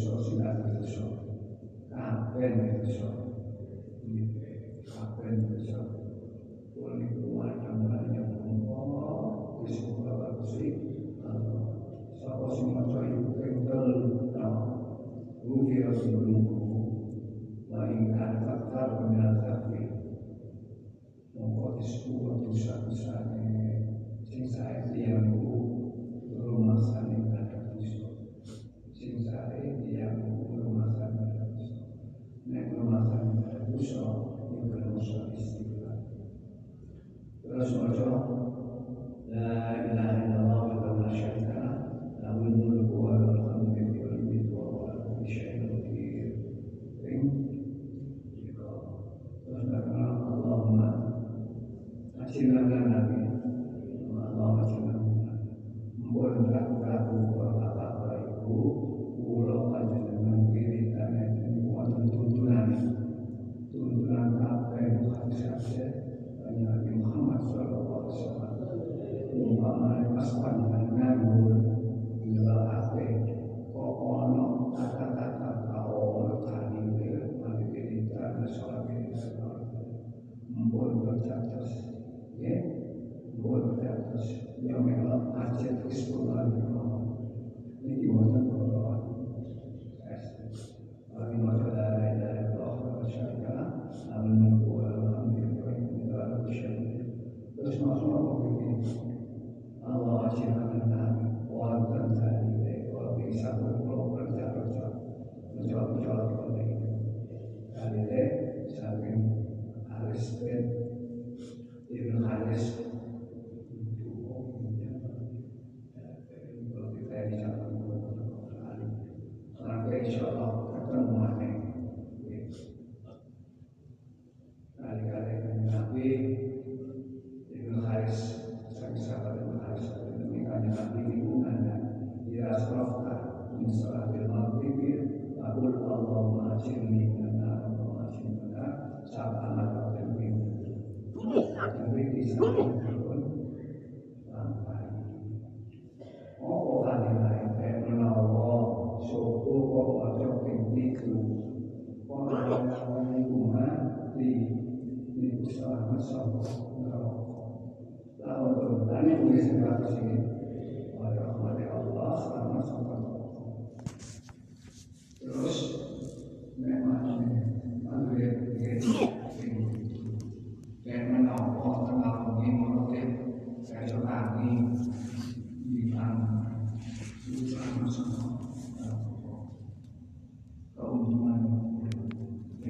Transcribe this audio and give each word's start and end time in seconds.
religiosidade. 0.00 0.59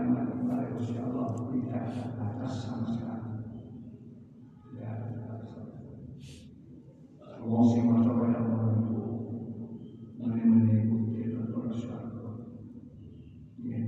nikmat 0.09 0.33
Allah 0.33 0.73
insya 0.73 1.06
Allah 1.06 1.38
tidak 1.53 1.85
terbatas 1.94 2.53
sama 2.65 2.85
sekali. 2.89 3.29
Tidak 4.65 4.85
ada 4.89 5.07
terbatas. 5.13 5.53
Wong 7.45 7.65
sing 7.69 7.83
maca 7.85 8.11
kaya 8.17 8.39
ngono 8.41 8.67
iku 8.73 9.03
menene 10.17 10.89
bukti 10.89 11.29
tentang. 11.29 11.69
Ya. 13.61 13.81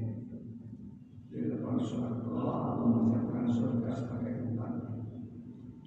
Allah 2.31 2.77
mengucapkan 2.77 3.50
surga 3.50 3.91
sebagai 3.97 4.45
tempat 4.45 4.71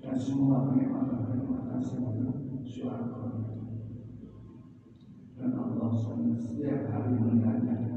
dan 0.02 0.16
semua 0.18 0.66
kenikmatan-kenikmatan 0.66 1.78
semuanya 1.78 2.34
swarga. 2.66 3.54
Dan 5.38 5.50
Allah 5.54 5.90
setiap 5.94 6.80
hari 6.90 7.12
mengajarkan 7.22 7.93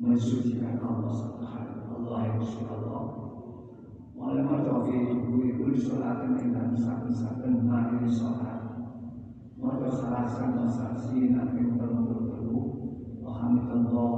mensucikan 0.00 0.80
Allah 0.80 1.12
Subhanahu 1.12 1.80
Allah 2.00 2.18
yang 2.24 2.40
ya 2.40 2.40
Rasulullah. 2.40 3.04
Mulai 4.16 4.42
mertofi 4.44 4.96
ibu-ibu 5.12 5.68
sholat 5.76 6.24
dengan 6.24 6.72
sakin-sakin 6.72 7.68
mari 7.68 8.08
sholat. 8.08 8.60
Mereka 9.60 9.88
salah 9.92 10.24
sama 10.24 10.64
saksi 10.64 11.36
nabi 11.36 11.68
berlalu-lalu. 11.76 12.60
Alhamdulillah 13.20 14.12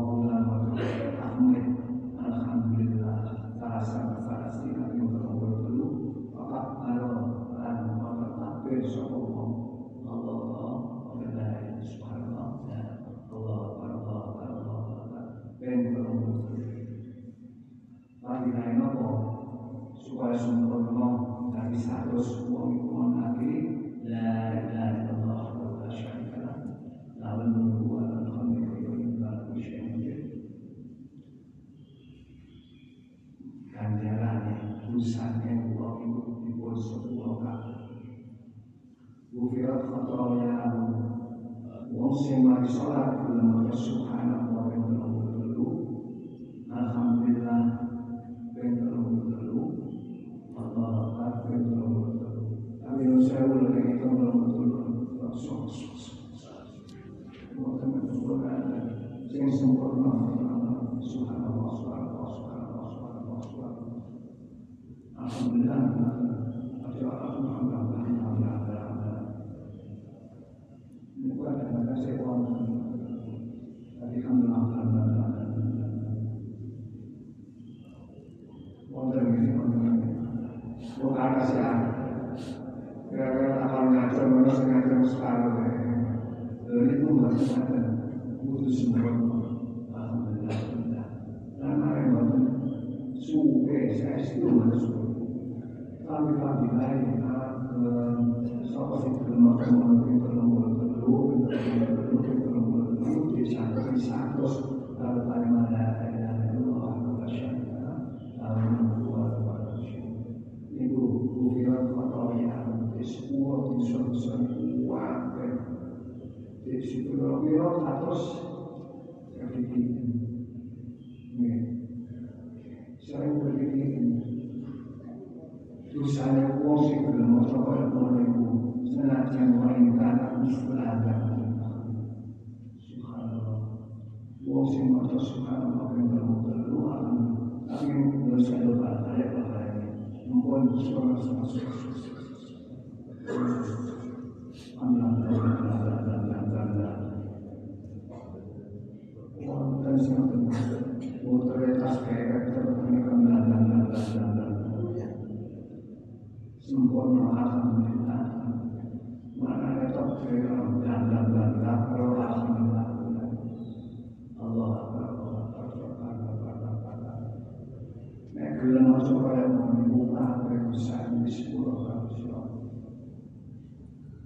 sicuro 171.32 171.76
farlo 171.76 172.12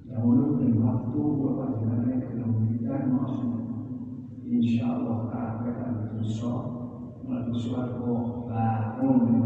Yahunu 0.08 0.56
nel 0.58 0.74
mattubo 0.74 1.54
la 1.54 1.66
dinamica 1.78 2.26
dell'umanità 2.26 3.04
nostra, 3.06 3.62
inshallah, 4.42 5.28
carta 5.30 6.10
non 6.12 6.24
so, 6.24 7.20
ma 7.22 7.46
il 7.46 7.54
suo 7.54 7.76
arco 7.76 8.44
va 8.48 8.96
come 8.98 9.44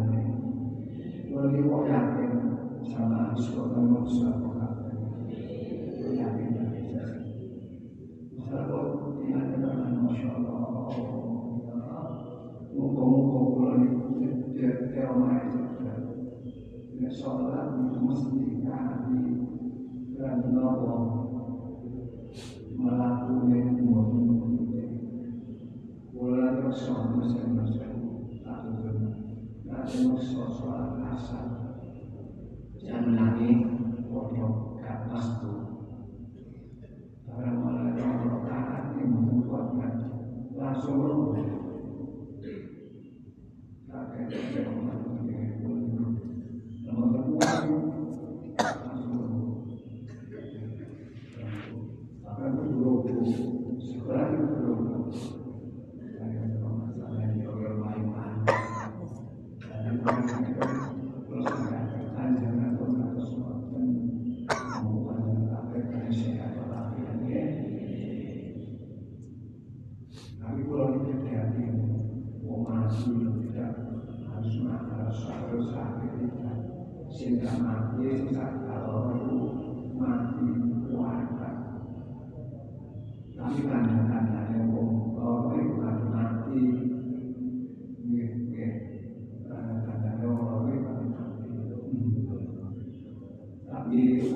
Volevi 1.31 1.69
vogliate, 1.69 2.83
sarà 2.83 3.31
il 3.31 3.39
suo 3.39 3.75
amore 3.75 4.07
sulla 4.07 4.35
avvocata. 4.35 4.91
Vogliate 6.03 6.41
in 6.41 6.71
chiesa. 6.71 7.15
Sarà 8.49 8.67
non 8.67 9.53
andare 9.55 9.83
a 9.83 9.89
inshallah, 10.09 10.49
o 12.77 12.93
comunque 12.95 13.41
quello 13.55 14.93
che 14.93 15.05
ormai 15.05 15.37
è 15.39 16.20
sholat 17.09 17.81
di 17.81 17.97
masjid 18.05 18.61
kami 18.61 19.25
dan 20.21 20.53
nolong 20.53 21.33
melakukan 22.77 23.81
mungkin. 23.81 24.89
Mulai 26.13 26.61
bersama 26.61 27.25
saya 27.25 27.65
satu 28.45 28.71
dan 28.85 28.97
bersama 29.65 30.21
sholat 30.21 31.01
jangan 32.77 33.17
lagi 33.17 33.49
kodok 34.13 34.77
atas 34.85 35.41
tuh 35.41 35.61
karena 37.25 37.49
mulai 37.57 37.97
kodok 37.97 38.45
kanan 38.45 38.99
yang 39.01 39.15
langsung 40.53 41.30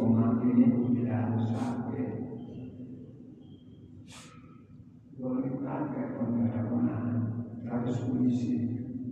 Mati 0.04 0.52
somatnya 0.52 0.84
tidak 0.92 1.16
harus 1.16 1.44
sakit. 1.49 2.11
Boleh 5.16 5.52
pakai 5.64 6.06
penggarapan, 6.12 7.16
harus 7.64 7.96
mengisi 8.12 8.54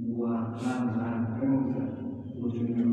buatan 0.04 0.80
dan 0.92 1.18
pemuda, 1.40 1.88
ujungnya 2.36 2.84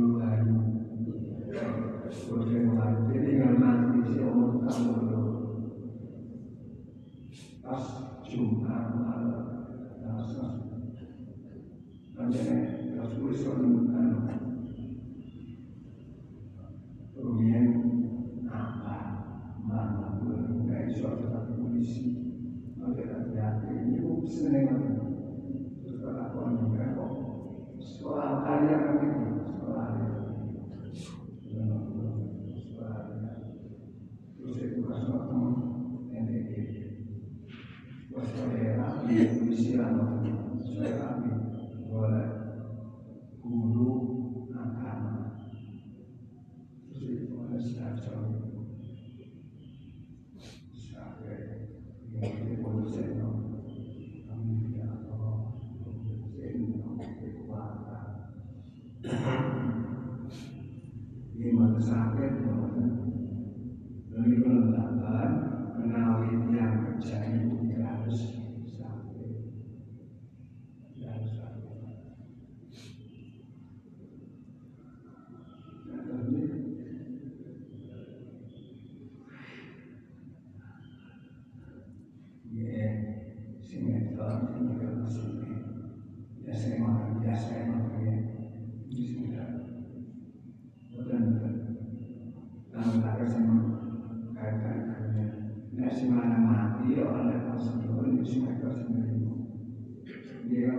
sakit 61.77 62.31
Jadi 64.09 64.33
penetapan 64.41 65.29
menawi 65.77 66.49
yang 66.49 66.97
tidak 66.97 67.85
harus 67.85 68.17
sakit 68.65 69.29
Tidak 70.97 71.09
harus 71.13 71.31
sakit 71.38 71.77
Nah, 75.85 76.01
tapi 76.09 76.38
Ya, 82.49 82.91
sinetron 83.61 84.49
ini 84.57 84.73
kan 84.81 85.05
masih 85.05 85.38
ya 86.41 86.53
saya 86.57 86.81
makan 86.81 87.21
ya 87.21 87.38
saya 87.38 87.69
makan 87.69 88.01
ya 88.01 88.13
ini 88.89 89.01
sudah 89.05 89.47
betul 90.89 91.19
betul 91.29 91.53
kalau 92.73 92.97
tak 93.05 93.13
ke 93.21 93.25
sana 93.29 93.57
kaitannya 94.33 95.25
si 95.89 96.05
mana 96.08 96.38
mati 96.38 96.96
orang 97.01 97.34
yang 97.34 97.41
tahu 97.50 97.60
sendiri 97.60 98.13
ini 98.13 98.24
si 98.25 98.38
mereka 98.41 98.69
dia 100.50 100.74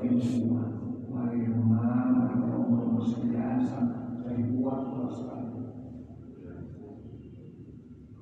dilakukan 0.00 0.24
semua 0.24 0.72
mari 1.12 1.44
rumah 1.52 2.08
mari 2.08 2.40
umur 2.40 3.04
sekian 3.04 3.60
sampai 3.60 4.48
kuat 4.56 4.88
lemaskan 4.88 5.52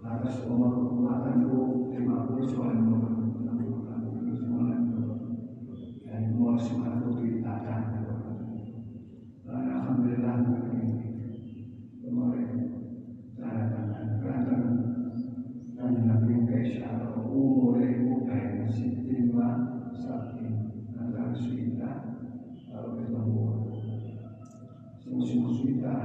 lantas 0.01 0.43
kekuatan 0.43 1.47
itu 1.47 1.59
50 1.95 2.51
soal 2.51 2.73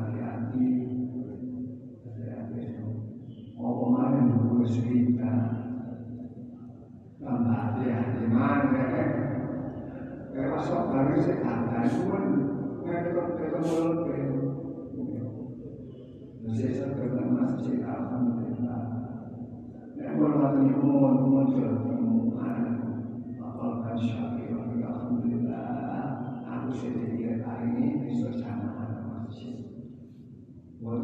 hati-hati 0.06 0.66
hati-hati 2.06 2.62
mana 8.30 8.86
ya 10.36 10.44
pun 12.06 12.24
muncul 21.26 21.74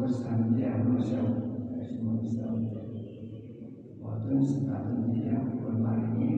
Selanjutnya 0.02 0.82
kembali 5.62 6.06
ini 6.18 6.30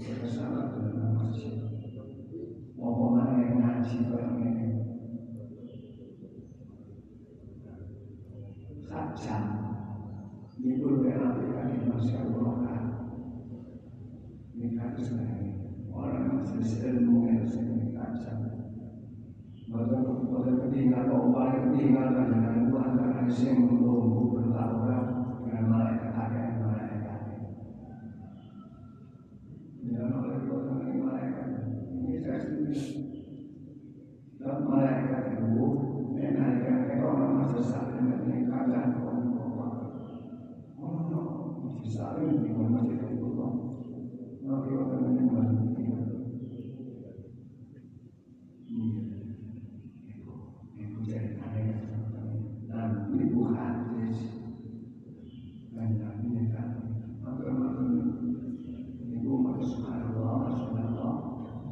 bersama 0.00 0.72
dengan 0.80 1.12
masjid 1.12 1.60
Mau 2.80 2.96
ke 2.96 3.06
mana 3.12 3.36
yang 3.44 3.60
ngaji 3.60 3.96
orang 4.08 4.36
ini 4.40 4.68
Sajam 8.88 9.44
Itu 10.56 10.88
dengan 11.04 11.36
aplikasi 11.36 11.84
Masya 11.84 12.18
Allah 12.32 12.80
Ini 14.56 14.68
kata 14.72 15.00
sebenarnya 15.04 15.52
Orang 15.92 16.32
yang 16.32 16.40
selesai 16.48 16.96
ilmu 16.96 17.28
yang 17.28 17.44
kacau 17.92 18.51
Bahkan 19.72 20.28
pada 20.28 20.52
ketinggalan 20.68 21.16
obat 21.16 21.64
ketinggalan 21.64 22.28
dengan 22.28 22.68
itu 22.68 22.76
antara 22.76 23.24
yang 23.24 23.56
menunggu 23.64 24.36
berlawan 24.36 25.04
dengan 25.48 25.64
malaikat 25.72 26.12
yang 26.12 26.60
malaikat. 26.60 27.20
Oleh 29.96 30.40
kota 30.44 30.72
ini 30.76 31.00
malaikat. 31.00 31.48
Ini 31.88 32.20
saya 32.20 32.38
sendiri. 32.44 32.84
Dan 34.36 34.60
malaikat 34.68 35.40
itu 35.40 35.64
menaikkan 36.20 36.76
ke 36.92 36.94
orang 37.00 37.32
masa 37.40 37.60
saat 37.64 37.96
dengan 37.96 38.28
keadaan 38.28 39.00
orang 39.00 39.24
tua. 39.32 39.68
Oh 40.76 40.96
no, 41.08 41.22
bisa 41.80 42.20
ini 42.20 42.44
di 42.44 42.50
mana 42.52 42.84
masih 42.84 43.00
itu 43.00 43.28
kok. 43.40 43.52
Nanti 44.44 44.68
kota 44.68 44.96
ini 45.00 45.22
masih 45.32 45.72
jadi 51.02 51.34
aneh 51.44 51.82
dan 52.70 53.10
ibu 53.10 53.52
hadis 53.52 54.16
dan 55.74 55.98
nabi 55.98 56.48
kan 56.54 56.68
maka 57.20 57.52
maka 57.52 57.84
ibu 59.10 59.32
maka 59.42 59.60
subhanallah 59.66 60.56
subhanallah 60.56 61.14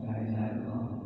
la 0.02 0.14
ilaha 0.18 0.48
illallah 0.60 1.00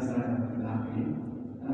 sana 0.00 0.56
lagi 0.60 1.26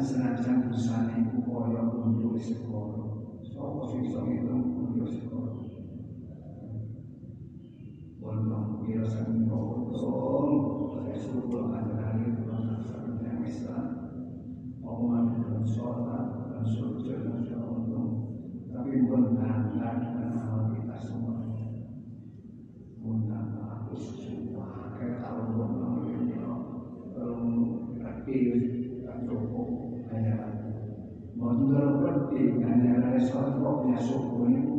senajan 0.02 0.70
busana 0.70 1.14
ibu 1.14 1.42
koyo 1.46 1.82
untuk 2.02 2.34
sekolah 2.38 3.06
so 3.44 3.86
sing 3.90 4.08
itu 4.08 4.54
untuk 4.56 5.10
sekolah 5.10 5.54
Bontong 8.22 8.86
kira 8.86 9.02
sang 9.02 9.50
bontong 9.50 10.94
saya 10.94 11.18
suruh 11.18 11.74
ajaran 11.74 12.22
itu 12.22 12.46
yang 13.26 13.42
Islam 13.42 13.86
omongan 14.78 15.42
dan 15.42 15.66
sholat 15.66 16.26
dan 16.54 16.62
sujud 16.62 17.18
dan 17.26 17.42
sholat 17.42 17.90
tapi 18.70 18.92
benar 19.10 19.74
dan 19.74 19.98
hal 20.38 20.70
kita 20.70 20.96
semua 21.02 21.42
benar 23.02 23.46
aku 23.58 23.98
semua 23.98 24.94
kayak 24.94 25.18
tahu 25.18 25.58
bontong 25.58 26.06
ini 26.06 26.38
belum 27.10 27.42
aktif 28.06 28.54
dan 29.02 29.26
cukup 29.26 29.68
hanya 30.14 30.36
Mondor 31.32 32.04
pergi 32.04 32.60
hanya 33.30 33.46
ada 33.46 33.52
sholat 33.54 33.76
yang 33.86 34.02
suku 34.02 34.38
ini 34.50 34.71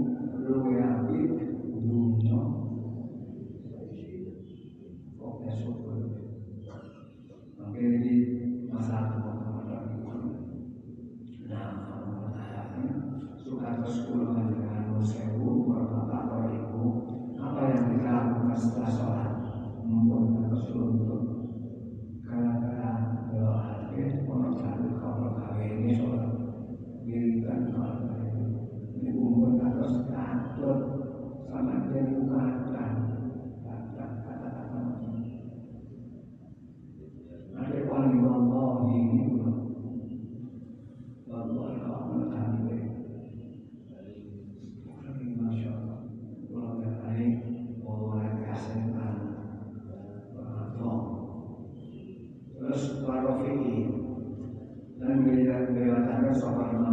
tidak 55.54 55.70
mendewasakan 55.70 56.34
sopan 56.34 56.93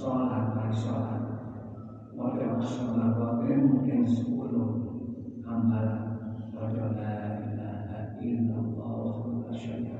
sholat 0.00 0.56
mari 0.56 0.72
sholat. 0.72 1.20
Warga 2.16 2.56
masyarakat 2.56 3.12
wakil 3.20 3.58
mungkin 3.68 4.00
sepuluh 4.08 4.68
hambalan 5.44 6.16
warga 6.56 6.86
la 6.96 7.16
ilaha 7.44 8.00
illallah 8.24 9.12
wa 9.44 9.52
syaitan 9.52 9.99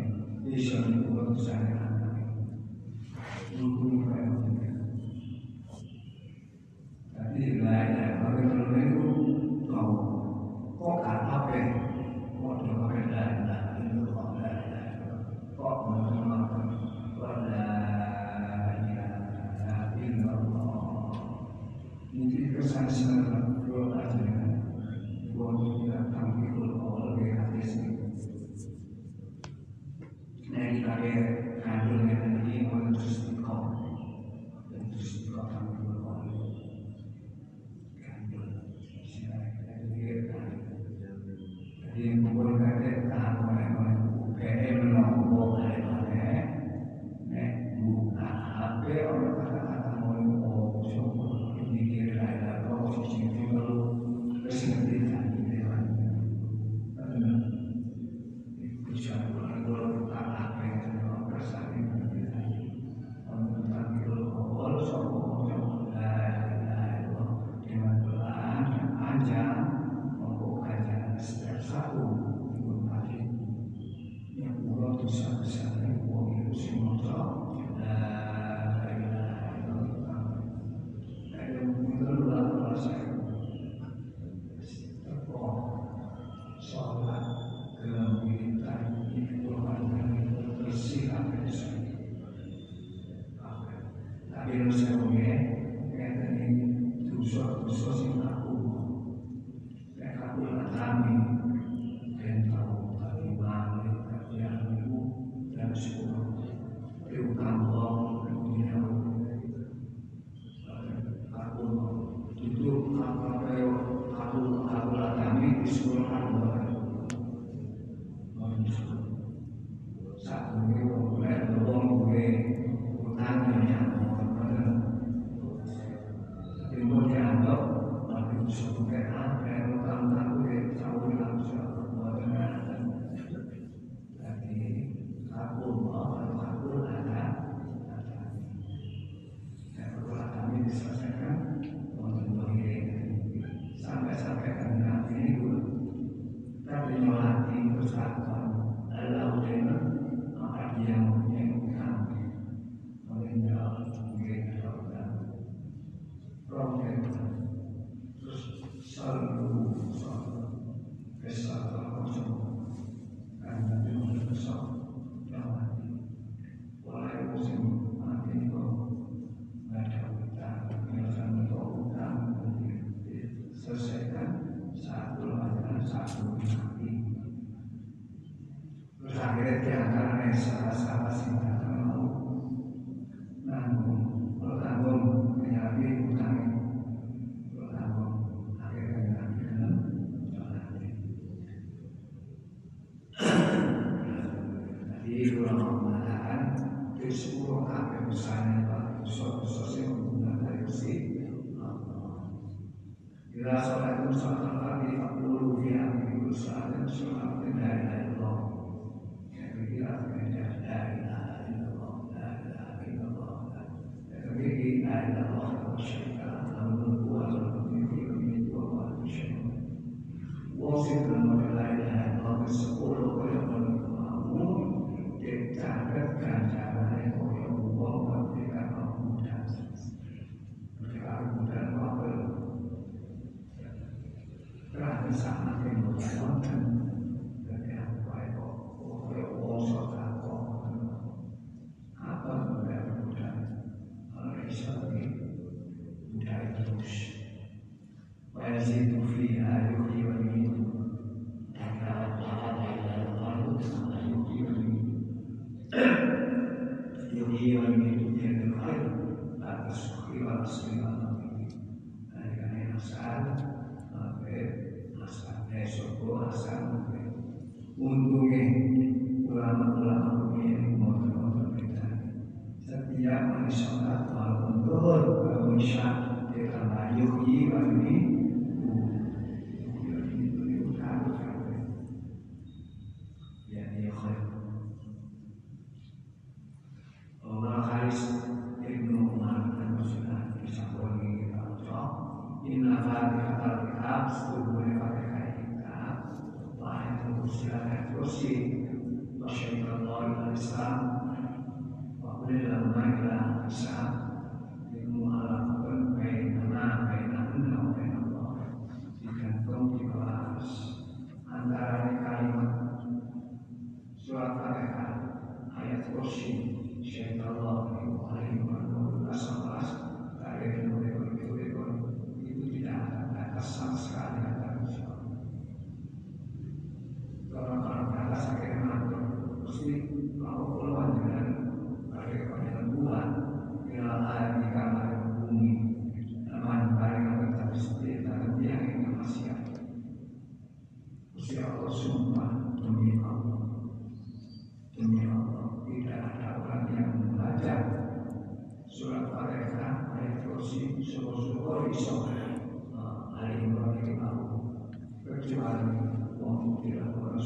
di 0.51 0.59
suatu 0.59 1.31
saya. 1.39 1.90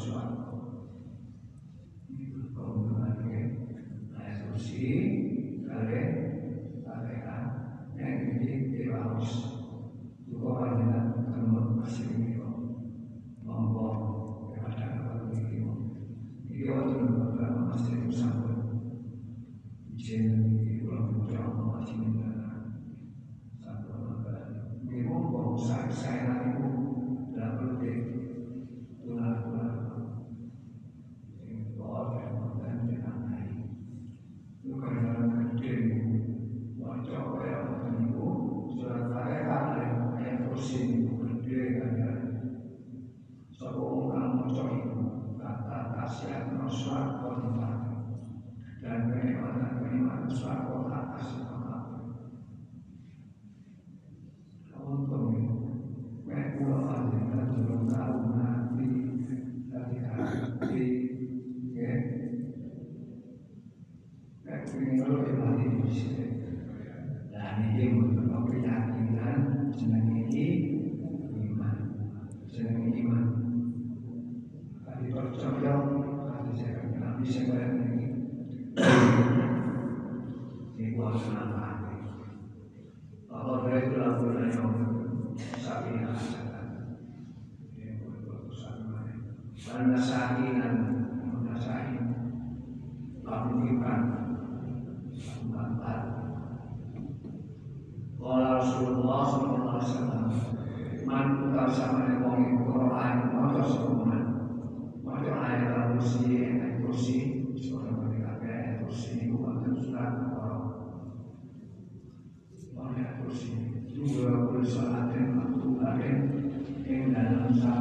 anos. 0.04 0.25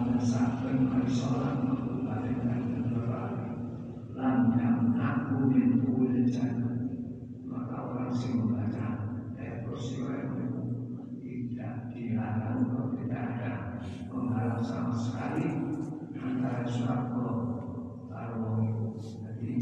pada 0.05 0.21
saking 0.21 0.85
persoalan 0.85 1.65
mengubahkan 1.65 2.37
dan 2.45 2.93
berlaku 2.93 3.57
lanjang 4.13 4.93
aku 4.93 5.49
mintuul 5.49 6.13
jannah. 6.29 6.77
Maka 7.49 7.89
orang 7.89 8.13
sing 8.13 8.37
membaca 8.37 9.17
evolusi 9.33 10.05
itu 10.05 10.45
tidak 11.25 11.89
dilarang 11.89 12.69
atau 12.69 12.93
tidak 13.01 13.23
ada 13.33 13.53
menghalang 14.13 14.61
sama 14.61 14.93
sekali 14.93 15.73
antara 16.13 16.61
surat 16.69 17.09
Allah 17.09 17.65
kalau 18.05 18.61
jadi 19.01 19.57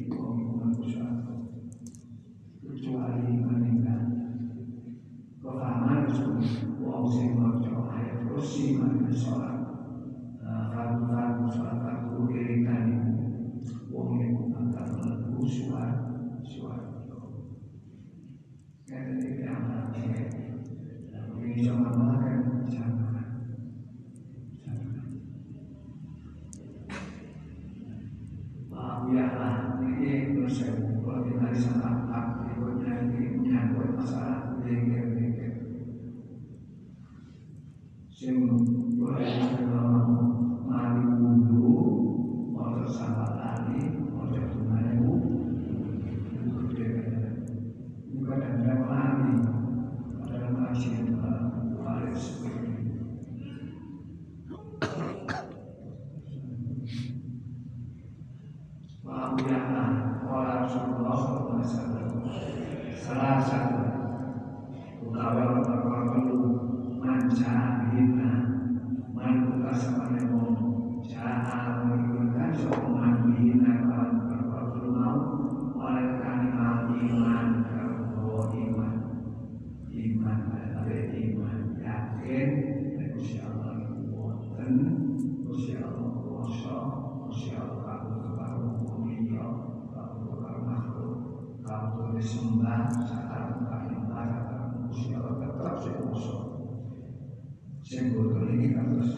sing 97.94 98.16
boten 98.16 98.48
iki 98.58 98.74
kados 98.74 99.12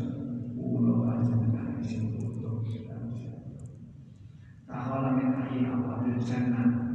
ulo 0.57 1.07
ajeng 1.07 1.53
kang 1.53 1.79
sing 1.79 2.17
boten 2.17 2.59
kados 2.89 3.21
tahala 4.67 5.15
min 5.15 5.31
ahli 5.31 5.69
awal 5.69 6.03
jannah 6.19 6.94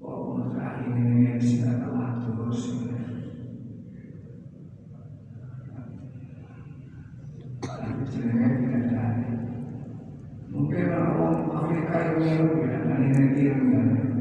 Ovat 0.00 0.56
aina 0.56 0.96
mielessä 0.96 1.66
tapahtuvuusille. 1.66 2.94
Mungkin 10.54 10.86
orang-orang 10.86 11.50
Afrika 11.50 11.98
yang 11.98 12.14
merupakan 12.22 12.86
anak-anak 12.94 14.13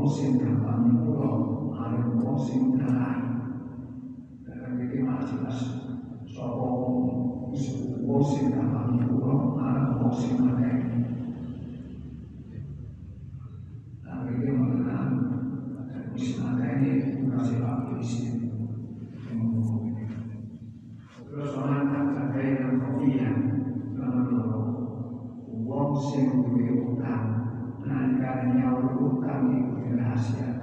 posing 0.00 0.40
terbang 0.40 0.96
pulau 0.96 1.68
ada 1.76 2.08
posing 2.16 2.72
terang 2.72 3.52
dan 4.48 4.80
bikin 4.80 5.04
mas 5.04 5.28
sopo 6.24 7.04
posing 8.08 8.48
terbang 8.48 8.96
pulau 9.04 9.60
ada 9.60 10.00
posing 10.00 10.40
ada 10.40 10.60
Terus 21.30 21.56
orang 21.56 21.79
kami 29.40 29.56
di 29.80 29.96
rahasia. 29.96 30.59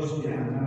lo 0.00 0.06
studiamo. 0.06 0.59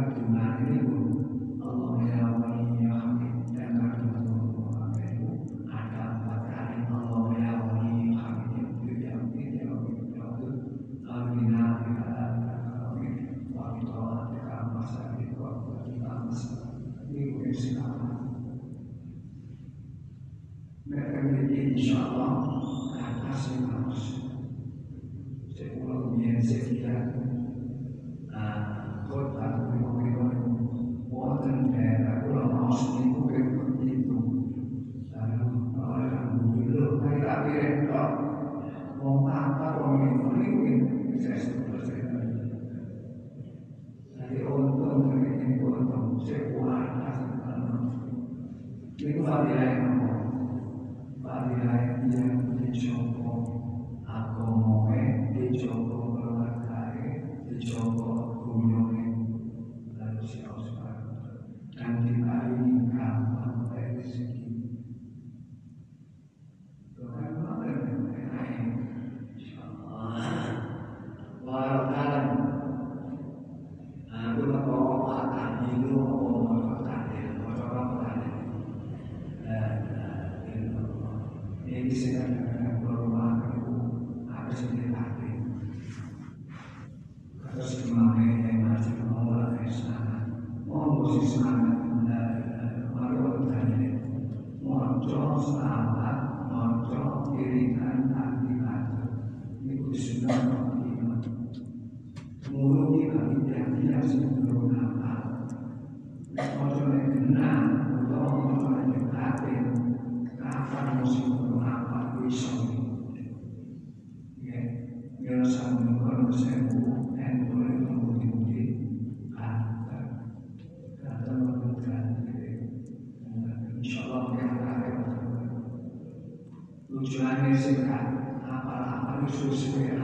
khususnya 129.24 129.96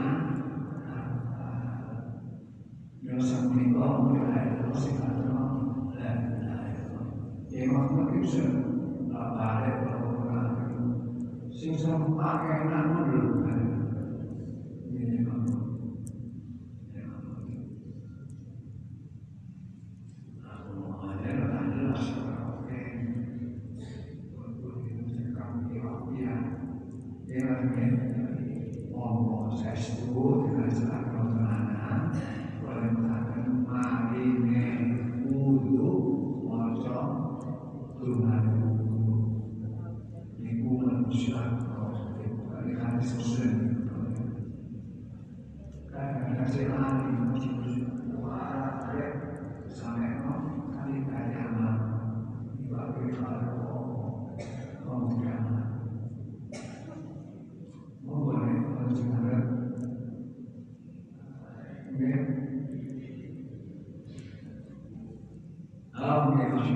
dosa 3.12 3.36
dan 5.96 6.18
sing 11.52 11.76
pakai 12.16 12.72
nama 12.72 13.04
dulu. 13.04 13.44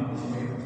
caminho. 0.03 0.64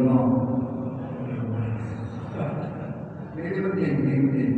Lima. 0.00 0.16
Ini 3.36 3.60
penting, 3.60 3.92
penting. 4.00 4.52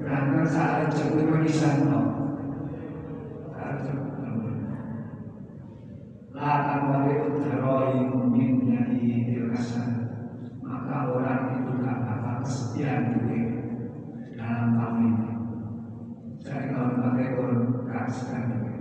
Karena 0.00 0.40
saat. 0.48 0.88
Lakan 6.38 6.80
wali 6.88 7.14
utaroi 7.18 7.98
dirasa 9.26 10.06
maka 10.62 11.10
orang 11.10 11.58
itu 11.58 11.72
bakal 11.82 12.46
kesetiaan 12.46 13.18
duit 13.18 13.48
dalam. 14.38 14.96
Saya 16.38 16.70
kalau 16.70 17.02
pakai 17.02 17.34
duit. 18.54 18.78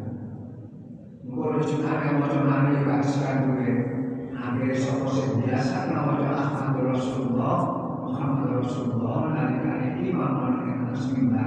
Mungkin 1.25 1.65
juga 1.65 1.97
yang 2.05 2.21
mau 2.21 2.61
nih 2.69 2.85
kasihkan 2.85 3.96
Akhirnya 4.37 4.77
sopo 4.77 5.41
biasa 5.41 5.89
ada 5.89 5.97
Ahmad 6.37 6.77
Rasulullah, 6.93 7.57
Muhammad 8.05 8.61
Rasulullah, 8.61 9.33
nanti 9.33 9.57
kali 9.65 9.87
imam 10.13 10.31
orang 10.37 10.63
yang 10.69 10.79
harus 10.87 11.05
minta. 11.11 11.45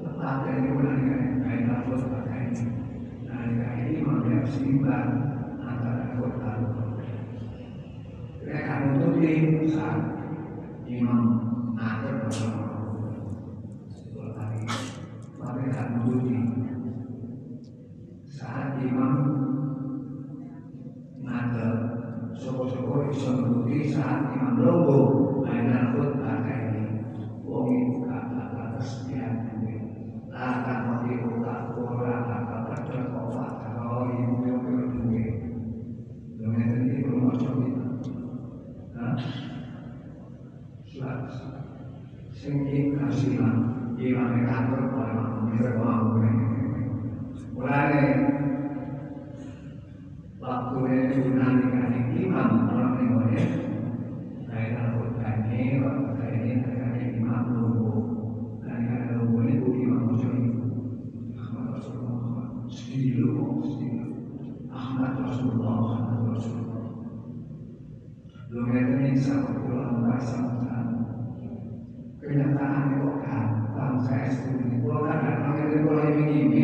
Tetap 0.00 0.36
dari 0.48 0.72
bulan 0.72 0.96
ini, 1.04 1.18
baik 1.44 1.62
lafaz 1.68 2.02
pakai 2.08 2.40
ini. 2.50 2.64
Nanti 3.28 3.52
kali 3.60 3.82
imam 4.00 4.18
yang 4.24 4.40
harus 4.40 4.56
minta 4.64 4.98
antara 5.60 6.16
kota 6.16 6.50
mereka 8.46 8.78
nutupi 8.78 9.66
saat 9.66 10.00
imam 10.86 11.20
akhir 11.74 12.30
Setelah 13.90 14.30
hari 14.38 14.62
mereka 15.34 15.82
nutupi 15.98 16.38
saat 18.30 18.78
imam 18.78 19.15
bisa 23.06 23.38
nutupi 23.38 23.86
saat 23.86 24.34
imam 24.34 24.58
logo 24.66 24.98
mainan 25.46 25.94
ini 25.94 27.06
wong 27.46 27.70
itu 27.70 28.02
kata 28.02 28.74
kesediaan 28.74 29.46
ini 29.62 29.74
akan 30.34 30.78
mati 30.90 31.22
kota 31.22 31.54
ora 31.78 32.14
akan 32.26 32.60
terjadi 32.66 33.14
kota 33.14 33.46
kalau 33.62 34.10
ibu 34.10 34.42
yang 34.42 34.58
berdua 34.66 35.26
dengan 36.34 36.68
ini 36.82 37.06
belum 37.06 37.22
macam 37.30 37.54
itu 37.62 37.86
surat 40.90 41.20
sing 42.34 42.66
kasih 42.98 43.38
lah 43.38 43.54
imam 44.02 44.34
kantor 44.50 44.82
mengira 45.46 45.70
mau 45.78 46.10
ini 50.46 51.18
Yunani 51.18 51.64
kan 51.74 51.90
imam 52.14 52.50
orang 52.70 53.02
ini 53.02 53.42
saya 54.46 54.78
takut 54.78 55.18
kami 55.18 55.82
waktu 55.82 56.06
saya 56.14 56.34
ini 56.38 56.62
terkait 56.62 57.18
imam 57.18 57.44
logo 57.50 57.90
dan 58.62 58.86
ada 58.86 59.18
logo 59.18 59.42
itu 59.42 59.68
imam 59.74 60.14
macam 60.14 60.32
itu 60.38 60.66
Ahmad 61.34 61.66
Rasulullah 61.74 62.62
sedih 62.70 63.26
logo 63.26 63.66
sedih 63.66 64.06
Ahmad 64.70 65.18
Rasulullah 65.18 65.74
Ahmad 65.98 66.38
Rasulullah 66.38 66.86
belum 68.46 68.70
ini 68.70 69.18
satu 69.18 69.50
pulau 69.66 69.98
merasa 69.98 70.46
kenyataan 72.22 72.98
itu 72.98 73.08
gampang 73.22 73.94
saya 74.02 74.30
setuju 74.30 74.82
pulau 74.82 75.06
kan 75.06 75.26
datang 75.26 75.54
itu 75.66 75.78
pulau 75.86 76.06
ini 76.10 76.24
ini 76.46 76.62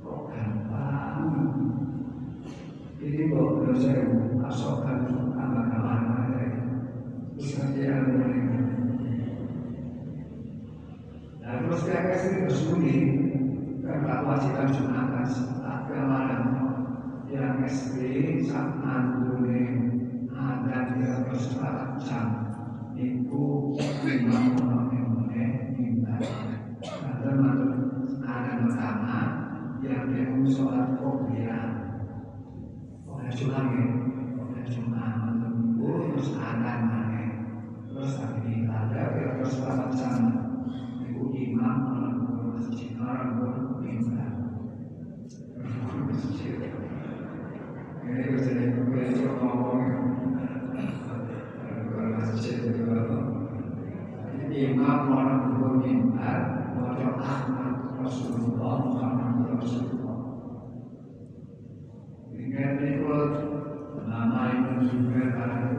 kok 0.00 0.20
gampang 0.32 1.32
ini 3.00 3.32
kok 3.32 3.48
belum 3.58 3.76
saya 3.80 4.02
masukkan 4.38 4.98
tambah 5.34 5.64
kawan 5.72 6.02
ada 6.20 6.46
terus 7.34 7.50
nanti 7.58 7.80
ada 7.88 8.02
mulai 8.12 8.40
nah 11.40 11.52
terus 11.64 11.80
saya 11.82 12.00
kasih 12.12 12.32
bersembunyi 12.46 12.96
karena 13.82 14.22
kewajiban 14.22 14.68
jumatan 14.70 15.26
saat 15.26 15.80
kemarin 15.90 16.44
yang 17.32 17.64
SD 17.64 17.98
saat 18.46 18.78
nandune 18.84 19.64
ada 20.30 20.94
dia 20.94 21.26
bersepakat 21.26 21.90
jam 22.06 22.28
itu 22.94 23.74
imam 24.06 24.56
orang 24.62 24.88
yang 24.94 25.10
minta 25.74 26.16
ada 26.86 27.30
masuk 27.34 27.72
ada 28.22 28.52
pertama 28.62 29.20
yang 29.82 30.06
dia 30.12 30.28
kopiah 31.02 31.66
oleh 33.10 33.26
lagi 33.50 33.84
oleh 34.38 34.64
cuma 34.70 35.02
menunggu 35.26 36.14
terus 36.14 36.38
ada 36.38 36.86
mana? 36.86 37.22
Terus 37.90 38.22
tadi 38.22 38.64
ada 38.70 39.00
dia 39.18 39.36
bersepakat 39.36 39.90
jam 39.98 40.16
itu 41.02 41.22
imam 41.34 41.76
orang 41.90 42.16
masjid 42.54 42.94
orang 43.02 43.34
minta 43.82 44.26
masjid 46.06 46.56
ini 48.02 48.22
bisa 48.32 48.50
diperbaiki 48.54 49.26
ngomong 49.26 49.82
masjid 52.16 52.56
itu 52.70 52.86
imam 54.52 55.00
orang 55.10 55.58
berminta 55.58 56.32
wajah 56.78 57.12
Ahmad 57.18 57.72
Rasulullah 57.98 58.74
Muhammad 58.86 59.58
Rasulullah 59.58 60.21
Ikut 62.82 63.30
nama 64.10 64.40
itu 64.58 64.74
juga 64.90 65.22
karena 65.38 65.70